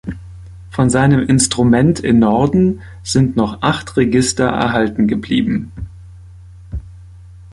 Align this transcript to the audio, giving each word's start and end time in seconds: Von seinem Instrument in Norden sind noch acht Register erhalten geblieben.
Von 0.71 0.89
seinem 0.89 1.19
Instrument 1.27 1.99
in 1.99 2.17
Norden 2.17 2.81
sind 3.03 3.35
noch 3.35 3.61
acht 3.61 3.97
Register 3.97 4.45
erhalten 4.47 5.05
geblieben. 5.07 5.71